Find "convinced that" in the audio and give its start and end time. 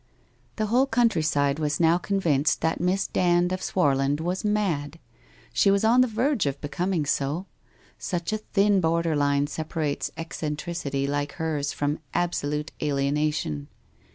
1.99-2.81